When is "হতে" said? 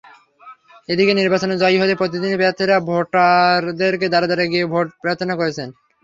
1.79-1.93